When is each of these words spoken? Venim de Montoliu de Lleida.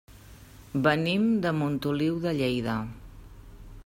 Venim 0.87 1.27
de 1.43 1.51
Montoliu 1.59 2.17
de 2.27 2.33
Lleida. 2.39 2.79